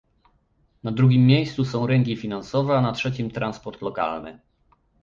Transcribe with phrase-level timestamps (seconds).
[0.83, 4.39] Na drugim miejscu są rynki finansowe a na trzecim transport lokalny